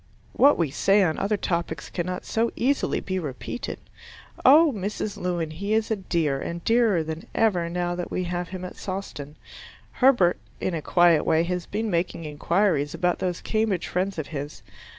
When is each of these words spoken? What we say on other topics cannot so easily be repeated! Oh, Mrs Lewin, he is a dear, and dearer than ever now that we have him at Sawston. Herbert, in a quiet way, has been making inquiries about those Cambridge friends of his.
What 0.33 0.57
we 0.57 0.71
say 0.71 1.03
on 1.03 1.19
other 1.19 1.37
topics 1.37 1.91
cannot 1.91 2.25
so 2.25 2.51
easily 2.55 3.01
be 3.01 3.19
repeated! 3.19 3.77
Oh, 4.43 4.73
Mrs 4.75 5.15
Lewin, 5.15 5.51
he 5.51 5.75
is 5.75 5.91
a 5.91 5.95
dear, 5.95 6.41
and 6.41 6.63
dearer 6.63 7.03
than 7.03 7.27
ever 7.35 7.69
now 7.69 7.93
that 7.93 8.09
we 8.09 8.23
have 8.23 8.49
him 8.49 8.65
at 8.65 8.77
Sawston. 8.77 9.35
Herbert, 9.91 10.39
in 10.59 10.73
a 10.73 10.81
quiet 10.81 11.23
way, 11.23 11.43
has 11.43 11.67
been 11.67 11.91
making 11.91 12.25
inquiries 12.25 12.95
about 12.95 13.19
those 13.19 13.41
Cambridge 13.41 13.85
friends 13.85 14.17
of 14.17 14.25
his. 14.29 14.63